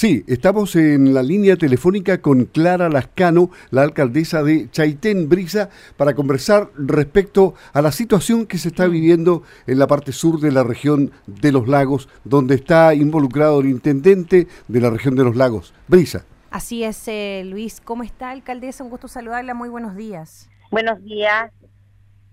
Sí, 0.00 0.24
estamos 0.28 0.76
en 0.76 1.12
la 1.12 1.22
línea 1.22 1.56
telefónica 1.56 2.22
con 2.22 2.46
Clara 2.46 2.88
Lascano, 2.88 3.50
la 3.68 3.82
alcaldesa 3.82 4.42
de 4.42 4.70
Chaitén 4.70 5.28
Brisa, 5.28 5.68
para 5.98 6.14
conversar 6.14 6.70
respecto 6.74 7.52
a 7.74 7.82
la 7.82 7.92
situación 7.92 8.46
que 8.46 8.56
se 8.56 8.68
está 8.68 8.86
viviendo 8.86 9.42
en 9.66 9.78
la 9.78 9.86
parte 9.86 10.12
sur 10.12 10.40
de 10.40 10.52
la 10.52 10.64
región 10.64 11.10
de 11.26 11.52
los 11.52 11.68
lagos, 11.68 12.08
donde 12.24 12.54
está 12.54 12.94
involucrado 12.94 13.60
el 13.60 13.68
intendente 13.68 14.48
de 14.68 14.80
la 14.80 14.88
región 14.88 15.16
de 15.16 15.24
los 15.24 15.36
lagos. 15.36 15.74
Brisa. 15.86 16.24
Así 16.50 16.82
es, 16.82 17.06
eh, 17.06 17.42
Luis. 17.44 17.82
¿Cómo 17.84 18.02
está, 18.02 18.30
alcaldesa? 18.30 18.82
Un 18.82 18.88
gusto 18.88 19.06
saludarla. 19.06 19.52
Muy 19.52 19.68
buenos 19.68 19.96
días. 19.96 20.48
Buenos 20.70 21.04
días. 21.04 21.52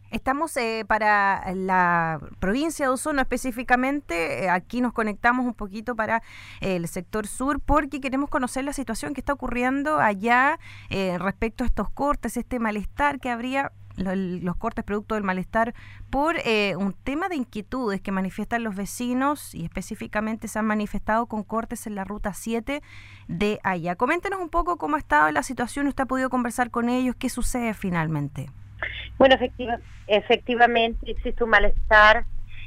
Estamos 0.09 0.55
eh, 0.55 0.85
para 0.87 1.53
la 1.53 2.21
provincia 2.39 2.85
de 2.85 2.91
Osorno 2.93 3.21
específicamente, 3.21 4.45
eh, 4.45 4.49
aquí 4.49 4.79
nos 4.79 4.93
conectamos 4.93 5.45
un 5.45 5.53
poquito 5.53 5.95
para 5.97 6.23
el 6.61 6.87
sector 6.87 7.27
sur 7.27 7.59
porque 7.59 7.99
queremos 7.99 8.29
conocer 8.29 8.63
la 8.63 8.71
situación 8.71 9.13
que 9.13 9.19
está 9.19 9.33
ocurriendo 9.33 9.99
allá 9.99 10.59
eh, 10.89 11.17
respecto 11.17 11.65
a 11.65 11.67
estos 11.67 11.89
cortes, 11.89 12.37
este 12.37 12.59
malestar 12.59 13.19
que 13.19 13.29
habría 13.29 13.73
los 13.97 14.55
cortes 14.57 14.85
producto 14.85 15.15
del 15.15 15.23
malestar 15.23 15.73
por 16.11 16.35
un 16.77 16.93
tema 16.93 17.29
de 17.29 17.35
inquietudes 17.35 17.99
que 17.99 18.11
manifiestan 18.11 18.63
los 18.63 18.75
vecinos 18.75 19.55
y 19.55 19.65
específicamente 19.65 20.47
se 20.47 20.59
han 20.59 20.67
manifestado 20.67 21.25
con 21.25 21.41
cortes 21.41 21.87
en 21.87 21.95
la 21.95 22.03
ruta 22.03 22.35
7 22.35 22.83
de 23.27 23.59
allá. 23.63 23.95
Coméntenos 23.95 24.39
un 24.39 24.49
poco 24.49 24.77
cómo 24.77 24.97
ha 24.97 24.99
estado 24.99 25.31
la 25.31 25.41
situación, 25.41 25.87
usted 25.87 26.03
ha 26.03 26.05
podido 26.05 26.29
conversar 26.29 26.69
con 26.69 26.89
ellos, 26.89 27.15
qué 27.17 27.27
sucede 27.27 27.73
finalmente. 27.73 28.51
Bueno, 29.17 29.35
efectivamente 30.07 31.11
existe 31.11 31.43
un 31.43 31.49
malestar 31.49 32.25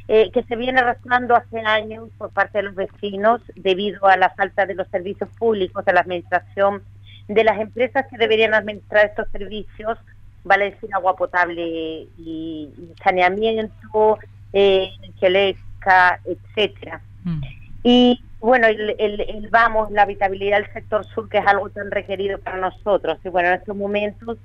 eh, 0.08 0.30
que 0.32 0.42
se 0.42 0.56
viene 0.56 0.80
arrastrando 0.80 1.36
hace 1.36 1.60
años 1.60 2.08
por 2.18 2.30
parte 2.30 2.58
de 2.58 2.64
los 2.64 2.74
vecinos 2.74 3.40
debido 3.54 4.06
a 4.06 4.16
la 4.16 4.30
falta 4.30 4.66
de 4.66 4.74
los 4.74 4.88
servicios 4.88 5.28
públicos, 5.38 5.84
de 5.84 5.92
la 5.92 6.00
administración, 6.00 6.82
de 7.28 7.44
las 7.44 7.60
empresas 7.60 8.06
que 8.10 8.18
deberían 8.18 8.54
administrar 8.54 9.06
estos 9.06 9.28
servicios, 9.30 9.98
vale 10.42 10.72
decir 10.72 10.90
agua 10.92 11.14
potable 11.14 12.08
y, 12.18 12.68
saneamiento, 13.04 14.18
eh, 14.52 14.90
eléctrica, 15.20 16.20
etcétera. 16.24 17.00
Mm. 17.22 17.42
Y 17.84 18.20
bueno, 18.40 18.66
el, 18.66 18.96
el, 18.98 19.48
vamos, 19.50 19.90
la 19.92 20.02
habitabilidad 20.02 20.58
del 20.58 20.72
sector 20.72 21.04
sur, 21.06 21.28
que 21.28 21.38
es 21.38 21.46
algo 21.46 21.70
tan 21.70 21.90
requerido 21.90 22.38
para 22.38 22.56
nosotros. 22.56 23.18
Y 23.24 23.28
bueno, 23.28 23.50
en 23.50 23.54
estos 23.54 23.76
momentos 23.76 24.38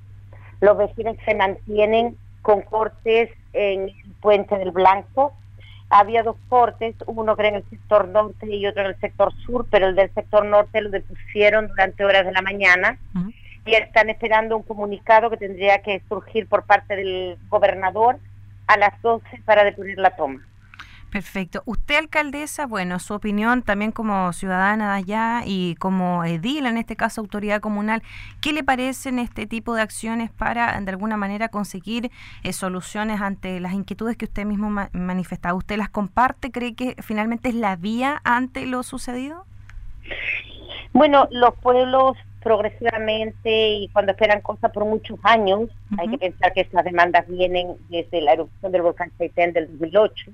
los 0.65 0.77
vecinos 0.77 1.15
se 1.25 1.35
mantienen 1.35 2.17
con 2.41 2.63
cortes 2.63 3.29
en 3.53 3.89
el 3.89 4.13
puente 4.19 4.57
del 4.57 4.71
Blanco. 4.71 5.33
Había 5.89 6.23
dos 6.23 6.35
cortes, 6.49 6.95
uno 7.05 7.35
que 7.35 7.43
era 7.43 7.49
en 7.49 7.55
el 7.55 7.69
sector 7.69 8.07
norte 8.07 8.53
y 8.53 8.65
otro 8.65 8.81
en 8.81 8.87
el 8.89 8.99
sector 8.99 9.31
sur, 9.45 9.67
pero 9.69 9.87
el 9.87 9.95
del 9.95 10.11
sector 10.13 10.43
norte 10.43 10.81
lo 10.81 10.89
depusieron 10.89 11.67
durante 11.67 12.03
horas 12.03 12.25
de 12.25 12.31
la 12.31 12.41
mañana 12.41 12.97
y 13.65 13.75
están 13.75 14.09
esperando 14.09 14.57
un 14.57 14.63
comunicado 14.63 15.29
que 15.29 15.37
tendría 15.37 15.83
que 15.83 16.01
surgir 16.09 16.47
por 16.47 16.63
parte 16.65 16.95
del 16.95 17.37
gobernador 17.49 18.17
a 18.65 18.77
las 18.77 18.99
12 19.03 19.23
para 19.45 19.63
deponer 19.63 19.99
la 19.99 20.15
toma. 20.15 20.41
Perfecto. 21.15 21.63
Usted, 21.65 21.95
alcaldesa, 21.95 22.65
bueno, 22.65 22.99
su 22.99 23.13
opinión 23.13 23.61
también 23.61 23.93
como 23.93 24.33
ciudadana 24.33 24.91
de 24.91 24.97
allá 24.97 25.43
y 25.45 25.75
como 25.75 26.25
edil, 26.25 26.65
en 26.65 26.75
este 26.75 26.97
caso 26.97 27.21
autoridad 27.21 27.61
comunal, 27.61 28.03
¿qué 28.41 28.51
le 28.51 28.65
parecen 28.65 29.17
este 29.19 29.47
tipo 29.47 29.75
de 29.75 29.81
acciones 29.81 30.29
para, 30.29 30.77
de 30.77 30.89
alguna 30.91 31.15
manera, 31.15 31.47
conseguir 31.47 32.11
eh, 32.43 32.51
soluciones 32.51 33.21
ante 33.21 33.61
las 33.61 33.71
inquietudes 33.71 34.17
que 34.17 34.25
usted 34.25 34.43
mismo 34.43 34.69
ma 34.69 34.89
manifestaba? 34.91 35.55
¿Usted 35.55 35.77
las 35.77 35.87
comparte? 35.87 36.51
¿Cree 36.51 36.75
que 36.75 36.97
finalmente 37.01 37.47
es 37.47 37.55
la 37.55 37.77
vía 37.77 38.19
ante 38.25 38.65
lo 38.65 38.83
sucedido? 38.83 39.45
Bueno, 40.91 41.29
los 41.31 41.55
pueblos 41.61 42.17
progresivamente 42.43 43.69
y 43.69 43.87
cuando 43.93 44.11
esperan 44.11 44.41
cosas 44.41 44.69
por 44.73 44.83
muchos 44.83 45.17
años, 45.23 45.69
hay 45.97 46.09
que 46.09 46.17
pensar 46.17 46.51
que 46.51 46.59
estas 46.59 46.83
demandas 46.83 47.25
vienen 47.29 47.69
desde 47.87 48.19
la 48.19 48.33
erupción 48.33 48.73
del 48.73 48.81
volcán 48.81 49.13
Chaitén 49.17 49.53
del 49.53 49.67
2008 49.79 50.31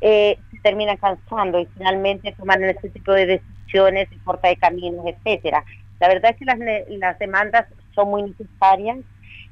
eh, 0.00 0.38
se 0.50 0.58
terminan 0.60 0.96
cansando 0.96 1.60
y 1.60 1.66
finalmente 1.66 2.32
toman 2.32 2.64
este 2.64 2.90
tipo 2.90 3.12
de 3.12 3.26
decisiones 3.26 4.10
de 4.10 4.16
corta 4.24 4.48
de 4.48 4.56
caminos, 4.56 5.04
etcétera. 5.06 5.64
La 6.00 6.08
verdad 6.08 6.32
es 6.32 6.36
que 6.36 6.44
las, 6.44 6.58
las 6.88 7.18
demandas 7.18 7.66
son 7.94 8.10
muy 8.10 8.22
necesarias 8.22 8.98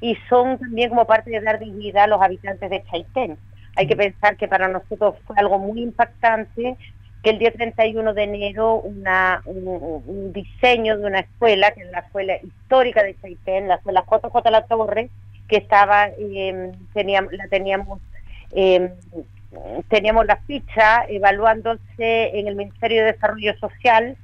y 0.00 0.16
son 0.28 0.58
también 0.58 0.90
como 0.90 1.06
parte 1.06 1.30
de 1.30 1.40
dar 1.40 1.58
dignidad 1.58 2.04
a 2.04 2.08
los 2.08 2.22
habitantes 2.22 2.70
de 2.70 2.82
Chaitén. 2.90 3.36
Hay 3.76 3.86
que 3.86 3.96
pensar 3.96 4.36
que 4.36 4.48
para 4.48 4.68
nosotros 4.68 5.16
fue 5.26 5.36
algo 5.38 5.58
muy 5.58 5.82
impactante 5.82 6.76
que 7.22 7.30
el 7.30 7.38
día 7.38 7.52
31 7.52 8.14
de 8.14 8.22
enero 8.22 8.76
una, 8.76 9.42
un, 9.44 10.32
diseño 10.32 10.98
de 10.98 11.06
una 11.06 11.20
escuela, 11.20 11.72
que 11.72 11.82
es 11.82 11.90
la 11.90 12.00
escuela 12.00 12.36
histórica 12.42 13.02
de 13.02 13.16
Chaitén, 13.20 13.68
la 13.68 13.76
escuela 13.76 14.04
JJ 14.04 14.50
La 14.50 14.66
Torre, 14.66 15.10
que 15.48 15.56
estaba, 15.56 16.08
eh, 16.18 16.72
teníamos, 16.94 17.32
la 17.32 17.48
teníamos 17.48 18.00
eh, 18.52 18.92
teníamos 19.88 20.26
la 20.26 20.36
ficha 20.46 21.04
evaluándose 21.08 22.38
en 22.38 22.48
el 22.48 22.56
Ministerio 22.56 23.04
de 23.04 23.12
Desarrollo 23.12 23.56
Social 23.58 24.16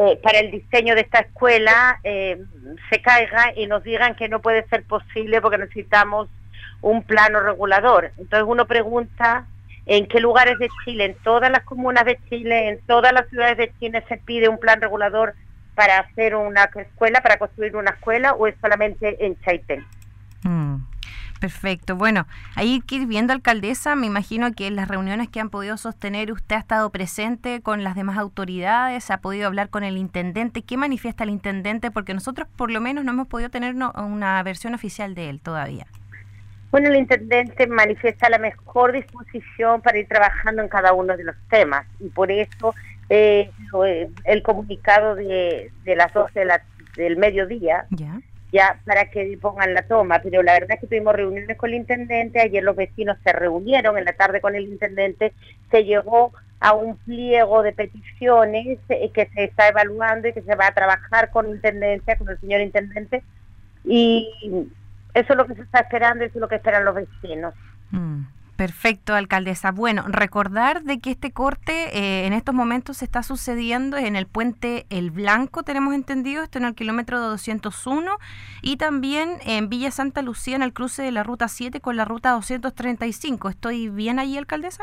eh, 0.00 0.18
para 0.22 0.38
el 0.38 0.52
diseño 0.52 0.94
de 0.94 1.00
esta 1.00 1.18
escuela 1.18 1.98
eh, 2.04 2.40
se 2.88 3.02
caiga 3.02 3.52
y 3.56 3.66
nos 3.66 3.82
digan 3.82 4.14
que 4.14 4.28
no 4.28 4.40
puede 4.40 4.64
ser 4.68 4.84
posible 4.84 5.40
porque 5.40 5.58
necesitamos 5.58 6.28
un 6.82 7.02
plano 7.02 7.40
regulador. 7.40 8.12
Entonces 8.16 8.44
uno 8.46 8.66
pregunta 8.66 9.46
en 9.86 10.06
qué 10.06 10.20
lugares 10.20 10.56
de 10.58 10.68
Chile, 10.84 11.06
en 11.06 11.14
todas 11.24 11.50
las 11.50 11.64
comunas 11.64 12.04
de 12.04 12.16
Chile, 12.28 12.68
en 12.68 12.80
todas 12.86 13.12
las 13.12 13.28
ciudades 13.28 13.56
de 13.56 13.72
Chile 13.80 14.04
se 14.08 14.18
pide 14.18 14.48
un 14.48 14.58
plan 14.58 14.80
regulador 14.80 15.34
para 15.74 15.98
hacer 15.98 16.36
una 16.36 16.70
escuela, 16.76 17.20
para 17.20 17.38
construir 17.38 17.74
una 17.74 17.90
escuela 17.90 18.34
o 18.34 18.46
es 18.46 18.54
solamente 18.60 19.24
en 19.24 19.40
Chaitén. 19.40 19.84
Mm. 20.42 20.76
Perfecto. 21.40 21.94
Bueno, 21.94 22.26
ahí 22.56 22.80
que 22.80 22.96
ir 22.96 23.06
viendo, 23.06 23.32
alcaldesa, 23.32 23.94
me 23.94 24.06
imagino 24.06 24.52
que 24.52 24.66
en 24.66 24.76
las 24.76 24.88
reuniones 24.88 25.28
que 25.28 25.40
han 25.40 25.50
podido 25.50 25.76
sostener, 25.76 26.32
usted 26.32 26.56
ha 26.56 26.58
estado 26.58 26.90
presente 26.90 27.60
con 27.60 27.84
las 27.84 27.94
demás 27.94 28.18
autoridades, 28.18 29.10
ha 29.10 29.18
podido 29.18 29.46
hablar 29.46 29.68
con 29.68 29.84
el 29.84 29.96
intendente. 29.96 30.62
¿Qué 30.62 30.76
manifiesta 30.76 31.24
el 31.24 31.30
intendente? 31.30 31.90
Porque 31.90 32.14
nosotros 32.14 32.48
por 32.56 32.70
lo 32.70 32.80
menos 32.80 33.04
no 33.04 33.12
hemos 33.12 33.28
podido 33.28 33.50
tener 33.50 33.74
una 33.74 34.42
versión 34.42 34.74
oficial 34.74 35.14
de 35.14 35.30
él 35.30 35.40
todavía. 35.40 35.86
Bueno, 36.70 36.88
el 36.88 36.96
intendente 36.96 37.66
manifiesta 37.66 38.28
la 38.28 38.38
mejor 38.38 38.92
disposición 38.92 39.80
para 39.80 39.98
ir 39.98 40.06
trabajando 40.06 40.60
en 40.60 40.68
cada 40.68 40.92
uno 40.92 41.16
de 41.16 41.24
los 41.24 41.36
temas 41.48 41.86
y 41.98 42.08
por 42.10 42.30
eso 42.30 42.74
eh, 43.08 43.50
el 44.24 44.42
comunicado 44.42 45.14
de, 45.14 45.70
las 45.86 46.12
12 46.12 46.46
del 46.96 47.16
mediodía 47.16 47.86
¿Ya? 47.90 48.20
Ya 48.52 48.80
para 48.84 49.10
que 49.10 49.38
pongan 49.40 49.74
la 49.74 49.82
toma, 49.82 50.20
pero 50.20 50.42
la 50.42 50.54
verdad 50.54 50.72
es 50.72 50.80
que 50.80 50.86
tuvimos 50.86 51.14
reuniones 51.14 51.56
con 51.56 51.70
el 51.70 51.76
intendente, 51.76 52.40
ayer 52.40 52.62
los 52.62 52.76
vecinos 52.76 53.18
se 53.22 53.32
reunieron 53.32 53.98
en 53.98 54.04
la 54.04 54.12
tarde 54.14 54.40
con 54.40 54.54
el 54.54 54.64
intendente, 54.64 55.32
se 55.70 55.84
llegó 55.84 56.32
a 56.60 56.72
un 56.72 56.96
pliego 56.96 57.62
de 57.62 57.72
peticiones 57.72 58.78
eh, 58.88 59.10
que 59.12 59.28
se 59.34 59.44
está 59.44 59.68
evaluando 59.68 60.28
y 60.28 60.32
que 60.32 60.42
se 60.42 60.54
va 60.54 60.68
a 60.68 60.74
trabajar 60.74 61.30
con 61.30 61.48
intendencia, 61.48 62.16
con 62.16 62.28
el 62.28 62.40
señor 62.40 62.60
intendente, 62.60 63.22
y 63.84 64.28
eso 65.14 65.32
es 65.32 65.36
lo 65.36 65.46
que 65.46 65.54
se 65.54 65.62
está 65.62 65.80
esperando, 65.80 66.24
eso 66.24 66.34
es 66.34 66.40
lo 66.40 66.48
que 66.48 66.56
esperan 66.56 66.84
los 66.84 66.94
vecinos. 66.94 67.54
Mm. 67.90 68.22
Perfecto, 68.58 69.14
alcaldesa. 69.14 69.70
Bueno, 69.70 70.02
recordar 70.08 70.82
de 70.82 70.98
que 70.98 71.12
este 71.12 71.30
corte 71.30 71.96
eh, 71.96 72.26
en 72.26 72.32
estos 72.32 72.52
momentos 72.52 72.96
se 72.96 73.04
está 73.04 73.22
sucediendo 73.22 73.96
en 73.96 74.16
el 74.16 74.26
puente 74.26 74.84
El 74.90 75.12
Blanco, 75.12 75.62
tenemos 75.62 75.94
entendido, 75.94 76.42
esto 76.42 76.58
en 76.58 76.64
el 76.64 76.74
kilómetro 76.74 77.20
201, 77.20 78.10
y 78.60 78.76
también 78.76 79.34
en 79.46 79.68
Villa 79.68 79.92
Santa 79.92 80.22
Lucía, 80.22 80.56
en 80.56 80.62
el 80.62 80.72
cruce 80.72 81.02
de 81.02 81.12
la 81.12 81.22
ruta 81.22 81.46
7 81.46 81.80
con 81.80 81.96
la 81.96 82.04
ruta 82.04 82.32
235. 82.32 83.48
¿Estoy 83.48 83.90
bien 83.90 84.18
allí, 84.18 84.36
alcaldesa? 84.36 84.82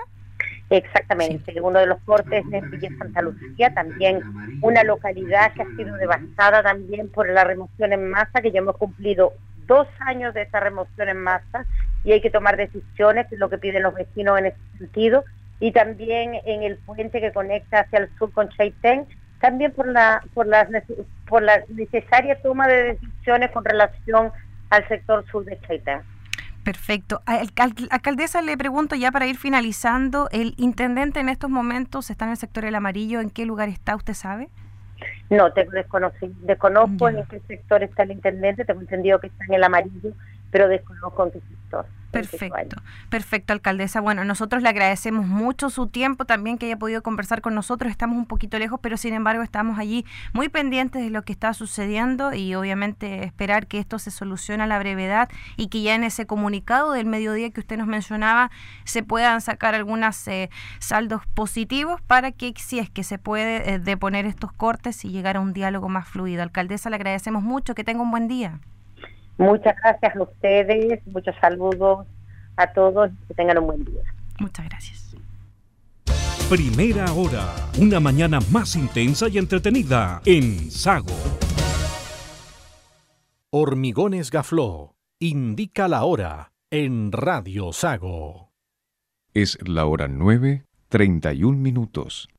Exactamente, 0.70 1.60
uno 1.60 1.80
de 1.80 1.88
los 1.88 2.00
cortes 2.06 2.46
es 2.50 2.72
Villa 2.72 2.90
Santa 2.98 3.24
Lucía, 3.24 3.74
también 3.74 4.22
una 4.62 4.86
localidad 4.86 5.52
que 5.52 5.64
ha 5.64 5.76
sido 5.76 5.98
devastada 5.98 6.64
también 6.64 7.12
por 7.12 7.28
la 7.30 7.44
remoción 7.44 7.92
en 7.92 8.10
masa, 8.10 8.42
que 8.42 8.54
ya 8.54 8.60
hemos 8.60 8.78
cumplido 8.78 9.34
dos 9.68 9.88
años 10.00 10.34
de 10.34 10.44
esa 10.44 10.62
remoción 10.62 11.10
en 11.10 11.18
masa 11.18 11.66
y 12.06 12.14
hay 12.14 12.22
que 12.22 12.30
tomar 12.30 12.56
decisiones, 12.56 13.28
que 13.28 13.36
es 13.36 13.42
lo 13.42 13.50
que 13.50 13.58
piden 13.58 13.84
los 13.84 13.94
vecinos 13.94 14.40
en 14.40 14.46
ese 14.46 14.58
sentido, 14.78 15.26
y 15.60 15.72
también 15.72 16.36
en 16.46 16.64
el 16.64 16.78
puente 16.78 17.20
que 17.20 17.34
conecta 17.34 17.82
hacia 17.82 18.00
el 18.00 18.10
sur 18.18 18.32
con 18.32 18.48
Chaitén, 18.50 19.08
también 19.42 19.72
por 19.72 19.88
la, 19.88 20.24
por 20.34 20.46
la, 20.46 20.68
por 21.28 21.42
la 21.42 21.64
necesaria 21.70 22.40
toma 22.42 22.68
de 22.68 22.94
decisiones 22.94 23.52
con 23.52 23.66
relación 23.66 24.32
al 24.70 24.88
sector 24.88 25.26
sur 25.32 25.44
de 25.46 25.60
Chaitén. 25.62 26.02
Perfecto. 26.64 27.22
alcaldesa, 27.26 28.42
le 28.42 28.58
pregunto 28.58 28.96
ya 28.96 29.12
para 29.12 29.28
ir 29.28 29.38
finalizando, 29.38 30.30
¿el 30.32 30.56
intendente 30.58 31.20
en 31.20 31.30
estos 31.30 31.50
momentos 31.50 32.10
está 32.10 32.26
en 32.26 32.32
el 32.32 32.38
sector 32.38 32.66
El 32.66 32.74
Amarillo? 32.74 33.20
¿En 33.20 33.30
qué 33.30 33.46
lugar 33.46 33.70
está? 33.70 33.96
¿Usted 33.96 34.16
sabe? 34.16 34.50
No, 35.30 35.52
tengo 35.54 35.72
desconozco 35.72 37.10
en 37.10 37.24
qué 37.26 37.40
sector 37.48 37.84
está 37.84 38.04
el 38.04 38.12
intendente, 38.12 38.66
tengo 38.66 38.82
entendido 38.82 39.20
que 39.20 39.28
está 39.28 39.46
en 39.46 39.54
El 39.54 39.64
Amarillo, 39.64 40.14
pero 40.56 40.70
desconozco 40.70 41.30
sector. 41.32 41.86
Perfecto, 42.14 42.82
perfecto, 43.10 43.52
alcaldesa. 43.52 44.00
Bueno, 44.00 44.24
nosotros 44.24 44.64
le 44.64 44.70
agradecemos 44.70 45.28
mucho 45.28 45.70
su 45.70 45.88
tiempo 45.88 46.24
también 46.24 46.58
que 46.58 46.68
haya 46.68 46.78
podido 46.78 47.04
conversar 47.04 47.42
con 47.42 47.54
nosotros. 47.54 47.92
Estamos 47.92 48.18
un 48.18 48.26
poquito 48.26 48.58
lejos, 48.58 48.80
pero 48.82 48.96
sin 48.96 49.14
embargo 49.14 49.44
estamos 49.44 49.80
allí 49.80 50.06
muy 50.32 50.48
pendientes 50.48 51.04
de 51.04 51.10
lo 51.10 51.24
que 51.24 51.34
está 51.34 51.54
sucediendo 51.54 52.34
y 52.34 52.56
obviamente 52.56 53.26
esperar 53.26 53.68
que 53.68 53.80
esto 53.80 54.00
se 54.00 54.12
solucione 54.12 54.64
a 54.64 54.68
la 54.68 54.80
brevedad 54.80 55.28
y 55.58 55.68
que 55.68 55.82
ya 55.82 55.94
en 55.94 56.06
ese 56.06 56.26
comunicado 56.26 56.94
del 56.94 57.06
mediodía 57.06 57.50
que 57.50 57.60
usted 57.60 57.78
nos 57.78 57.88
mencionaba 57.88 58.50
se 58.86 59.04
puedan 59.04 59.42
sacar 59.42 59.76
algunos 59.76 60.26
eh, 60.30 60.50
saldos 60.80 61.24
positivos 61.34 62.02
para 62.02 62.32
que 62.32 62.54
si 62.56 62.80
es 62.80 62.90
que 62.90 63.04
se 63.04 63.18
puede 63.18 63.74
eh, 63.74 63.80
deponer 63.80 64.26
estos 64.26 64.54
cortes 64.54 65.04
y 65.04 65.10
llegar 65.10 65.36
a 65.36 65.42
un 65.42 65.52
diálogo 65.52 65.90
más 65.90 66.08
fluido. 66.08 66.44
Alcaldesa, 66.44 66.90
le 66.90 66.96
agradecemos 66.96 67.44
mucho. 67.44 67.76
Que 67.76 67.84
tenga 67.84 68.02
un 68.02 68.12
buen 68.12 68.30
día. 68.30 68.62
Muchas 69.38 69.76
gracias 69.82 70.16
a 70.16 70.24
ustedes, 70.24 71.06
muchos 71.08 71.36
saludos 71.42 72.08
a 72.58 72.72
todos, 72.72 73.12
que 73.28 73.34
tengan 73.34 73.58
un 73.58 73.68
buen 73.68 73.86
día. 73.86 74.04
Muchas 74.40 74.68
gracias. 74.70 75.16
Primera 76.50 77.12
hora, 77.12 77.56
una 77.80 78.00
mañana 78.00 78.40
más 78.52 78.76
intensa 78.76 79.28
y 79.28 79.40
entretenida 79.40 80.22
en 80.26 80.70
Sago. 80.72 81.16
Hormigones 83.50 84.32
Gafló 84.32 84.96
indica 85.20 85.88
la 85.88 86.04
hora 86.04 86.52
en 86.70 87.12
Radio 87.12 87.74
Sago. 87.74 88.52
Es 89.34 89.58
la 89.68 89.86
hora 89.86 90.08
9, 90.08 90.66
31 90.90 91.58
minutos. 91.58 92.30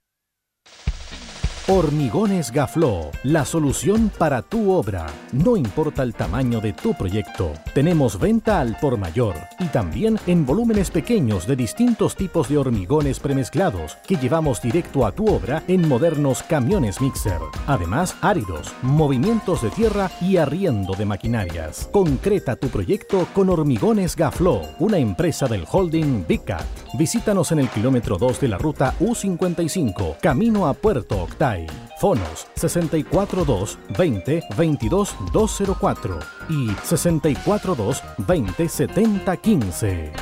Hormigones 1.69 2.53
Gafló, 2.53 3.11
la 3.25 3.45
solución 3.45 4.09
para 4.17 4.41
tu 4.41 4.71
obra. 4.71 5.07
No 5.33 5.57
importa 5.57 6.05
el 6.05 6.15
tamaño 6.15 6.61
de 6.61 6.73
tu 6.73 6.95
proyecto, 6.95 7.55
tenemos 7.75 8.21
venta 8.21 8.61
al 8.61 8.77
por 8.77 8.97
mayor 8.99 9.35
y 9.59 9.65
también 9.65 10.17
en 10.29 10.47
volúmenes 10.47 10.93
pequeños 10.93 11.45
de 11.49 11.57
distintos 11.57 12.15
tipos 12.15 12.49
de 12.49 12.59
hormigones 12.59 13.19
premezclados 13.19 13.97
que 14.07 14.15
llevamos 14.15 14.63
directo 14.63 15.05
a 15.05 15.11
tu 15.11 15.27
obra 15.27 15.65
en 15.67 15.89
modernos 15.89 16.45
camiones 16.45 17.01
mixer. 17.01 17.41
Además, 17.67 18.15
áridos, 18.21 18.73
movimientos 18.83 19.61
de 19.61 19.71
tierra 19.71 20.09
y 20.21 20.37
arriendo 20.37 20.95
de 20.95 21.05
maquinarias. 21.05 21.89
Concreta 21.91 22.55
tu 22.55 22.69
proyecto 22.69 23.27
con 23.35 23.51
Hormigones 23.51 24.15
Gafló, 24.15 24.63
una 24.79 24.99
empresa 24.99 25.49
del 25.49 25.65
holding 25.69 26.27
Big 26.29 26.45
Cat. 26.45 26.65
Visítanos 26.97 27.51
en 27.51 27.59
el 27.59 27.69
kilómetro 27.71 28.19
2 28.19 28.41
de 28.41 28.49
la 28.49 28.57
ruta 28.57 28.95
U55, 29.01 30.19
camino 30.21 30.69
a 30.69 30.73
Puerto 30.73 31.25
Octay 31.25 31.56
Fonos 31.99 32.47
642 32.57 33.79
20 33.97 34.43
22 34.57 35.17
204 35.33 36.19
y 36.51 36.71
642 36.83 38.03
20 38.19 38.69
70 38.69 39.37
15. 39.37 40.13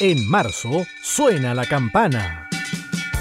En 0.00 0.30
marzo 0.30 0.84
suena 1.02 1.54
la 1.54 1.66
campana. 1.66 2.48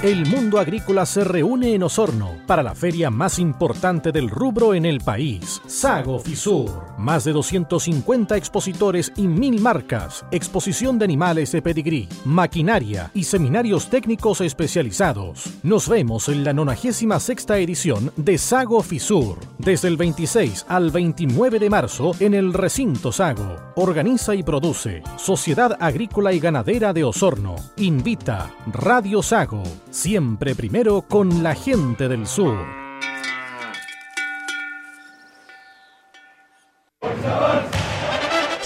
El 0.03 0.25
mundo 0.25 0.57
agrícola 0.57 1.05
se 1.05 1.23
reúne 1.23 1.75
en 1.75 1.83
Osorno 1.83 2.31
para 2.47 2.63
la 2.63 2.73
feria 2.73 3.11
más 3.11 3.37
importante 3.37 4.11
del 4.11 4.31
rubro 4.31 4.73
en 4.73 4.87
el 4.87 4.99
país, 4.99 5.61
Sago 5.67 6.17
Fisur. 6.17 6.87
Más 6.97 7.23
de 7.23 7.31
250 7.33 8.35
expositores 8.35 9.13
y 9.15 9.27
mil 9.27 9.61
marcas, 9.61 10.25
exposición 10.31 10.97
de 10.97 11.05
animales 11.05 11.51
de 11.51 11.61
pedigrí, 11.61 12.09
maquinaria 12.25 13.11
y 13.13 13.25
seminarios 13.25 13.91
técnicos 13.91 14.41
especializados. 14.41 15.47
Nos 15.61 15.87
vemos 15.87 16.29
en 16.29 16.45
la 16.45 16.53
96 16.53 17.45
edición 17.49 18.11
de 18.15 18.39
Sago 18.39 18.81
Fisur, 18.81 19.37
desde 19.59 19.87
el 19.87 19.97
26 19.97 20.65
al 20.67 20.89
29 20.89 21.59
de 21.59 21.69
marzo 21.69 22.13
en 22.19 22.33
el 22.33 22.53
recinto 22.53 23.11
Sago. 23.11 23.55
Organiza 23.75 24.33
y 24.33 24.41
produce 24.41 25.03
Sociedad 25.17 25.77
Agrícola 25.79 26.33
y 26.33 26.39
Ganadera 26.39 26.91
de 26.91 27.03
Osorno. 27.03 27.53
Invita 27.77 28.49
Radio 28.65 29.21
Sago 29.21 29.61
siempre 29.91 30.55
primero 30.55 31.03
con 31.03 31.43
la 31.43 31.53
gente 31.53 32.07
del 32.07 32.25
sur. 32.25 32.80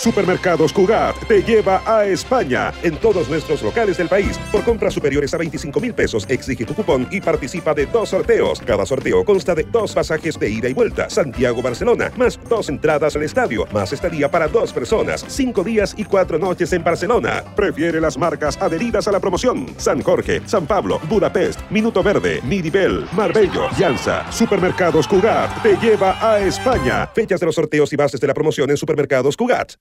Supermercados 0.05 0.71
Cugat 0.71 1.15
te 1.27 1.41
lleva 1.41 1.81
a 1.83 2.05
España 2.05 2.71
en 2.83 2.95
todos 2.97 3.27
nuestros 3.27 3.63
locales 3.63 3.97
del 3.97 4.07
país. 4.07 4.37
Por 4.51 4.63
compras 4.63 4.93
superiores 4.93 5.33
a 5.33 5.37
25 5.37 5.79
mil 5.79 5.95
pesos, 5.95 6.27
exige 6.29 6.63
tu 6.63 6.75
cupón 6.75 7.07
y 7.09 7.19
participa 7.19 7.73
de 7.73 7.87
dos 7.87 8.09
sorteos. 8.09 8.61
Cada 8.61 8.85
sorteo 8.85 9.25
consta 9.25 9.55
de 9.55 9.63
dos 9.63 9.95
pasajes 9.95 10.37
de 10.37 10.47
ida 10.47 10.69
y 10.69 10.73
vuelta, 10.73 11.09
Santiago-Barcelona, 11.09 12.11
más 12.17 12.39
dos 12.47 12.69
entradas 12.69 13.15
al 13.15 13.23
estadio, 13.23 13.65
más 13.73 13.93
estadía 13.93 14.29
para 14.29 14.47
dos 14.47 14.71
personas, 14.71 15.25
cinco 15.27 15.63
días 15.63 15.95
y 15.97 16.05
cuatro 16.05 16.37
noches 16.37 16.71
en 16.73 16.83
Barcelona. 16.83 17.43
Prefiere 17.55 17.99
las 17.99 18.15
marcas 18.15 18.61
adheridas 18.61 19.07
a 19.07 19.11
la 19.11 19.19
promoción. 19.19 19.65
San 19.77 20.03
Jorge, 20.03 20.39
San 20.45 20.67
Pablo, 20.67 20.99
Budapest, 21.09 21.59
Minuto 21.71 22.03
Verde, 22.03 22.41
Midibel, 22.43 23.07
Marbello, 23.13 23.71
Llanza. 23.75 24.31
Supermercados 24.31 25.07
Cugat 25.07 25.63
te 25.63 25.75
lleva 25.77 26.15
a 26.21 26.39
España. 26.41 27.07
Fechas 27.07 27.39
de 27.39 27.47
los 27.47 27.55
sorteos 27.55 27.91
y 27.91 27.95
bases 27.95 28.21
de 28.21 28.27
la 28.27 28.35
promoción 28.35 28.69
en 28.69 28.77
Supermercados 28.77 29.35
Cugat. 29.35 29.73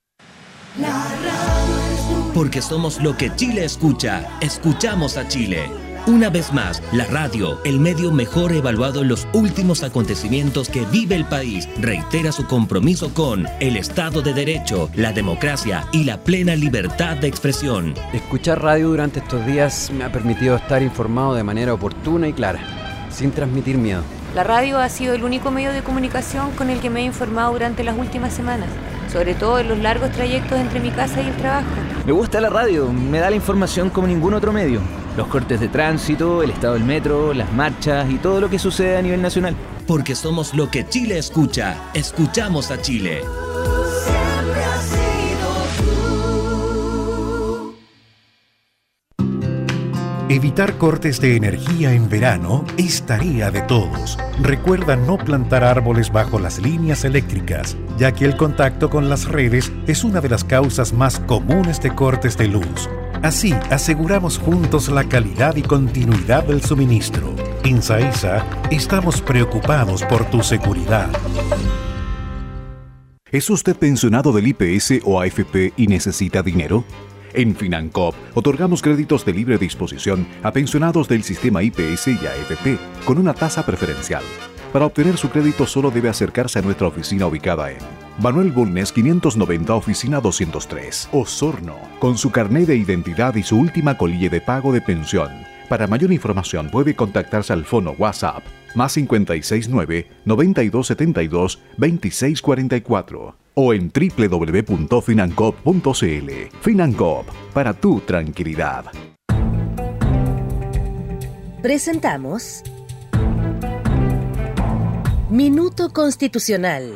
Porque 2.33 2.61
somos 2.61 3.01
lo 3.01 3.15
que 3.15 3.33
Chile 3.35 3.63
escucha. 3.63 4.27
Escuchamos 4.41 5.17
a 5.17 5.27
Chile. 5.27 5.69
Una 6.07 6.29
vez 6.29 6.53
más, 6.53 6.83
la 6.91 7.05
radio, 7.05 7.63
el 7.63 7.79
medio 7.79 8.11
mejor 8.11 8.51
evaluado 8.53 9.01
en 9.01 9.07
los 9.07 9.27
últimos 9.33 9.81
acontecimientos 9.81 10.69
que 10.69 10.85
vive 10.85 11.15
el 11.15 11.25
país, 11.25 11.67
reitera 11.79 12.31
su 12.31 12.45
compromiso 12.45 13.11
con 13.13 13.47
el 13.59 13.75
Estado 13.75 14.21
de 14.21 14.33
Derecho, 14.33 14.89
la 14.95 15.13
democracia 15.13 15.87
y 15.91 16.03
la 16.03 16.19
plena 16.19 16.55
libertad 16.55 17.17
de 17.17 17.27
expresión. 17.27 17.95
Escuchar 18.13 18.61
radio 18.61 18.89
durante 18.89 19.19
estos 19.19 19.45
días 19.47 19.89
me 19.97 20.03
ha 20.03 20.11
permitido 20.11 20.57
estar 20.57 20.83
informado 20.83 21.33
de 21.33 21.43
manera 21.43 21.73
oportuna 21.73 22.27
y 22.27 22.33
clara, 22.33 22.59
sin 23.09 23.31
transmitir 23.31 23.79
miedo. 23.79 24.03
La 24.35 24.43
radio 24.43 24.77
ha 24.77 24.89
sido 24.89 25.15
el 25.15 25.23
único 25.23 25.49
medio 25.49 25.71
de 25.71 25.81
comunicación 25.81 26.51
con 26.51 26.69
el 26.69 26.81
que 26.81 26.91
me 26.91 26.99
he 26.99 27.05
informado 27.05 27.53
durante 27.53 27.83
las 27.83 27.97
últimas 27.97 28.33
semanas 28.33 28.69
sobre 29.11 29.33
todo 29.35 29.59
en 29.59 29.69
los 29.69 29.79
largos 29.79 30.11
trayectos 30.11 30.59
entre 30.59 30.79
mi 30.79 30.91
casa 30.91 31.21
y 31.21 31.27
el 31.27 31.35
trabajo. 31.35 31.67
Me 32.05 32.11
gusta 32.11 32.41
la 32.41 32.49
radio, 32.49 32.91
me 32.91 33.19
da 33.19 33.29
la 33.29 33.35
información 33.35 33.89
como 33.89 34.07
ningún 34.07 34.33
otro 34.33 34.51
medio. 34.51 34.81
Los 35.17 35.27
cortes 35.27 35.59
de 35.59 35.69
tránsito, 35.69 36.43
el 36.43 36.51
estado 36.51 36.73
del 36.73 36.83
metro, 36.83 37.33
las 37.33 37.51
marchas 37.53 38.09
y 38.09 38.17
todo 38.17 38.41
lo 38.41 38.49
que 38.49 38.59
sucede 38.59 38.97
a 38.97 39.01
nivel 39.01 39.21
nacional. 39.21 39.55
Porque 39.87 40.15
somos 40.15 40.53
lo 40.53 40.69
que 40.69 40.87
Chile 40.87 41.17
escucha, 41.17 41.75
escuchamos 41.93 42.71
a 42.71 42.81
Chile. 42.81 43.21
Evitar 50.27 50.79
cortes 50.79 51.21
de 51.21 51.35
energía 51.35 51.93
en 51.93 52.09
verano 52.09 52.65
es 52.77 53.03
tarea 53.03 53.51
de 53.51 53.61
todos. 53.61 54.17
Recuerda 54.41 54.95
no 54.95 55.19
plantar 55.19 55.63
árboles 55.63 56.11
bajo 56.11 56.39
las 56.39 56.57
líneas 56.57 57.05
eléctricas, 57.05 57.77
ya 57.99 58.11
que 58.11 58.25
el 58.25 58.35
contacto 58.35 58.89
con 58.89 59.07
las 59.07 59.27
redes 59.27 59.71
es 59.85 60.03
una 60.03 60.21
de 60.21 60.29
las 60.29 60.43
causas 60.43 60.93
más 60.93 61.19
comunes 61.19 61.79
de 61.79 61.93
cortes 61.93 62.35
de 62.39 62.47
luz. 62.47 62.89
Así 63.21 63.53
aseguramos 63.69 64.39
juntos 64.39 64.89
la 64.89 65.03
calidad 65.03 65.55
y 65.57 65.61
continuidad 65.61 66.43
del 66.45 66.63
suministro. 66.63 67.35
En 67.63 67.83
Saesa 67.83 68.43
estamos 68.71 69.21
preocupados 69.21 70.01
por 70.05 70.25
tu 70.31 70.41
seguridad. 70.41 71.07
¿Es 73.31 73.47
usted 73.51 73.75
pensionado 73.75 74.33
del 74.33 74.47
IPS 74.47 75.01
o 75.03 75.21
AFP 75.21 75.73
y 75.77 75.85
necesita 75.85 76.41
dinero? 76.41 76.83
En 77.35 77.53
Financop 77.53 78.15
otorgamos 78.33 78.81
créditos 78.81 79.25
de 79.25 79.33
libre 79.33 79.57
disposición 79.57 80.25
a 80.41 80.51
pensionados 80.53 81.09
del 81.09 81.21
sistema 81.21 81.61
IPS 81.61 82.07
y 82.07 82.17
AFP 82.25 82.79
con 83.05 83.17
una 83.17 83.33
tasa 83.33 83.65
preferencial. 83.65 84.23
Para 84.71 84.85
obtener 84.85 85.17
su 85.17 85.29
crédito 85.29 85.65
solo 85.65 85.91
debe 85.91 86.07
acercarse 86.07 86.59
a 86.59 86.61
nuestra 86.61 86.87
oficina 86.87 87.27
ubicada 87.27 87.71
en 87.71 87.79
Manuel 88.21 88.51
Bulnes 88.51 88.93
590 88.93 89.75
Oficina 89.75 90.21
203, 90.21 91.09
Osorno, 91.11 91.75
con 91.99 92.17
su 92.17 92.31
carné 92.31 92.65
de 92.65 92.77
identidad 92.77 93.35
y 93.35 93.43
su 93.43 93.57
última 93.59 93.97
colilla 93.97 94.29
de 94.29 94.39
pago 94.39 94.71
de 94.71 94.79
pensión. 94.79 95.29
Para 95.67 95.87
mayor 95.87 96.13
información 96.13 96.69
puede 96.69 96.95
contactarse 96.95 97.51
al 97.51 97.65
fono 97.65 97.95
WhatsApp 97.97 98.43
más 98.75 98.93
569 98.93 100.07
9272 100.23 101.59
2644 101.77 103.44
o 103.55 103.73
en 103.73 103.91
www.financop.cl. 103.91 106.29
Financop, 106.61 107.25
para 107.53 107.73
tu 107.73 107.99
tranquilidad. 108.01 108.85
Presentamos 111.61 112.61
Minuto 115.31 115.91
Constitucional. 115.91 116.93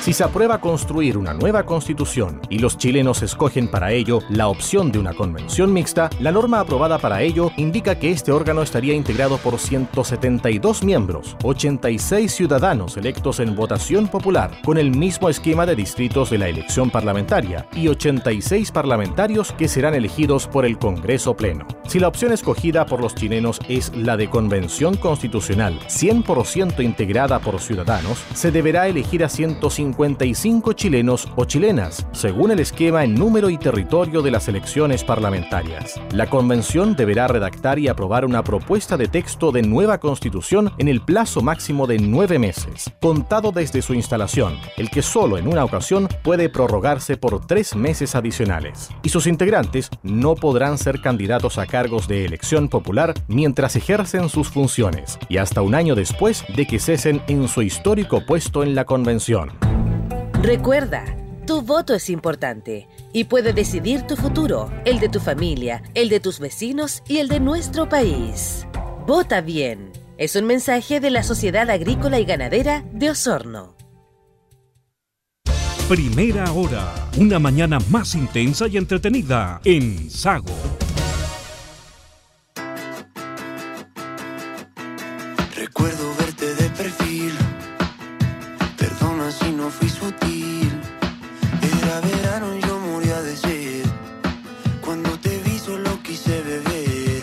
Si 0.00 0.14
se 0.14 0.24
aprueba 0.24 0.62
construir 0.62 1.18
una 1.18 1.34
nueva 1.34 1.66
constitución 1.66 2.40
y 2.48 2.58
los 2.58 2.78
chilenos 2.78 3.22
escogen 3.22 3.68
para 3.68 3.92
ello 3.92 4.20
la 4.30 4.48
opción 4.48 4.90
de 4.90 4.98
una 4.98 5.12
convención 5.12 5.74
mixta, 5.74 6.08
la 6.20 6.32
norma 6.32 6.58
aprobada 6.58 6.98
para 6.98 7.20
ello 7.20 7.50
indica 7.58 7.98
que 7.98 8.10
este 8.10 8.32
órgano 8.32 8.62
estaría 8.62 8.94
integrado 8.94 9.36
por 9.36 9.58
172 9.58 10.84
miembros, 10.84 11.36
86 11.42 12.32
ciudadanos 12.34 12.96
electos 12.96 13.40
en 13.40 13.54
votación 13.54 14.08
popular, 14.08 14.50
con 14.64 14.78
el 14.78 14.90
mismo 14.90 15.28
esquema 15.28 15.66
de 15.66 15.76
distritos 15.76 16.30
de 16.30 16.38
la 16.38 16.48
elección 16.48 16.88
parlamentaria, 16.90 17.68
y 17.74 17.88
86 17.88 18.72
parlamentarios 18.72 19.52
que 19.52 19.68
serán 19.68 19.92
elegidos 19.92 20.46
por 20.46 20.64
el 20.64 20.78
Congreso 20.78 21.36
Pleno. 21.36 21.66
Si 21.86 22.00
la 22.00 22.08
opción 22.08 22.32
escogida 22.32 22.86
por 22.86 23.02
los 23.02 23.14
chilenos 23.14 23.60
es 23.68 23.94
la 23.94 24.16
de 24.16 24.30
convención 24.30 24.96
constitucional 24.96 25.78
100% 25.88 26.82
integrada 26.82 27.38
por 27.40 27.60
ciudadanos, 27.60 28.18
se 28.32 28.50
deberá 28.50 28.88
elegir 28.88 29.24
a 29.24 29.28
155 29.94 30.72
chilenos 30.72 31.28
o 31.36 31.44
chilenas, 31.44 32.06
según 32.12 32.50
el 32.50 32.60
esquema 32.60 33.04
en 33.04 33.14
número 33.14 33.50
y 33.50 33.58
territorio 33.58 34.22
de 34.22 34.30
las 34.30 34.48
elecciones 34.48 35.04
parlamentarias. 35.04 36.00
La 36.12 36.28
convención 36.28 36.96
deberá 36.96 37.28
redactar 37.28 37.78
y 37.78 37.88
aprobar 37.88 38.24
una 38.24 38.42
propuesta 38.42 38.96
de 38.96 39.08
texto 39.08 39.52
de 39.52 39.62
nueva 39.62 39.98
constitución 39.98 40.72
en 40.78 40.88
el 40.88 41.00
plazo 41.00 41.42
máximo 41.42 41.86
de 41.86 41.98
nueve 41.98 42.38
meses, 42.38 42.90
contado 43.00 43.52
desde 43.52 43.82
su 43.82 43.94
instalación, 43.94 44.58
el 44.76 44.90
que 44.90 45.02
solo 45.02 45.38
en 45.38 45.48
una 45.48 45.64
ocasión 45.64 46.08
puede 46.22 46.48
prorrogarse 46.48 47.16
por 47.16 47.46
tres 47.46 47.74
meses 47.74 48.14
adicionales. 48.14 48.90
Y 49.02 49.08
sus 49.08 49.26
integrantes 49.26 49.90
no 50.02 50.34
podrán 50.34 50.78
ser 50.78 51.00
candidatos 51.00 51.58
a 51.58 51.66
cargos 51.66 52.08
de 52.08 52.24
elección 52.24 52.68
popular 52.68 53.14
mientras 53.28 53.76
ejercen 53.76 54.28
sus 54.28 54.48
funciones 54.48 55.18
y 55.28 55.38
hasta 55.38 55.62
un 55.62 55.74
año 55.74 55.94
después 55.94 56.44
de 56.56 56.66
que 56.66 56.78
cesen 56.78 57.22
en 57.28 57.48
su 57.48 57.62
histórico 57.62 58.24
puesto 58.26 58.62
en 58.62 58.74
la 58.74 58.84
convención. 58.84 59.50
Recuerda, 60.42 61.04
tu 61.46 61.60
voto 61.60 61.92
es 61.94 62.08
importante 62.08 62.88
y 63.12 63.24
puede 63.24 63.52
decidir 63.52 64.06
tu 64.06 64.16
futuro, 64.16 64.72
el 64.86 64.98
de 64.98 65.10
tu 65.10 65.20
familia, 65.20 65.82
el 65.94 66.08
de 66.08 66.18
tus 66.18 66.40
vecinos 66.40 67.02
y 67.06 67.18
el 67.18 67.28
de 67.28 67.40
nuestro 67.40 67.90
país. 67.90 68.66
Vota 69.06 69.42
bien. 69.42 69.92
Es 70.16 70.36
un 70.36 70.46
mensaje 70.46 70.98
de 70.98 71.10
la 71.10 71.24
Sociedad 71.24 71.68
Agrícola 71.68 72.20
y 72.20 72.24
Ganadera 72.24 72.86
de 72.90 73.10
Osorno. 73.10 73.76
Primera 75.90 76.50
hora, 76.52 77.10
una 77.18 77.38
mañana 77.38 77.78
más 77.90 78.14
intensa 78.14 78.66
y 78.66 78.78
entretenida 78.78 79.60
en 79.64 80.08
Sago. 80.08 80.79
Beber, 96.50 97.22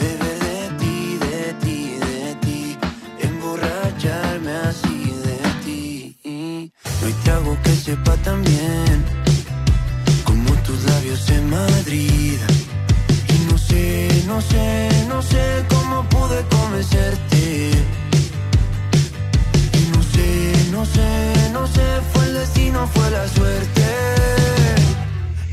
beber 0.00 0.38
de 0.48 0.60
ti, 0.80 1.18
de 1.26 1.54
ti, 1.62 1.78
de 2.08 2.34
ti, 2.44 2.78
emborracharme 3.20 4.52
así 4.70 4.98
de 5.26 5.38
ti. 5.64 6.70
No 7.00 7.06
hay 7.06 7.12
trago 7.24 7.58
que 7.62 7.74
sepa 7.76 8.16
tan 8.28 8.42
bien 8.42 9.04
como 10.24 10.50
tus 10.66 10.82
labios 10.84 11.28
en 11.28 11.50
Madrid. 11.50 12.38
Y 13.34 13.36
no 13.50 13.58
sé, 13.58 14.24
no 14.26 14.40
sé, 14.40 14.88
no 15.08 15.20
sé 15.20 15.44
cómo 15.68 15.96
pude 16.08 16.38
convencerte. 16.56 17.70
Y 19.78 19.82
no 19.94 20.02
sé, 20.14 20.28
no 20.72 20.82
sé, 20.86 21.10
no 21.52 21.66
sé, 21.66 21.86
fue 22.12 22.24
el 22.28 22.34
destino, 22.34 22.88
fue 22.94 23.10
la 23.10 23.28
suerte. 23.28 23.84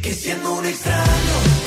Que 0.01 0.13
siendo 0.13 0.53
un 0.53 0.65
extraño, 0.65 1.60